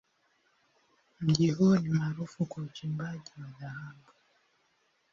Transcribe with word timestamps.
Mji 1.21 1.51
huu 1.51 1.75
ni 1.75 1.89
maarufu 1.89 2.45
kwa 2.45 2.63
uchimbaji 2.63 3.31
wa 3.41 3.47
dhahabu. 3.59 4.09